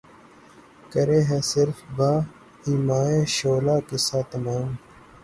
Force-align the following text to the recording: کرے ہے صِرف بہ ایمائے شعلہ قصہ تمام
کرے 0.91 1.19
ہے 1.29 1.39
صِرف 1.51 1.77
بہ 1.95 2.11
ایمائے 2.67 3.19
شعلہ 3.35 3.75
قصہ 3.87 4.19
تمام 4.31 4.67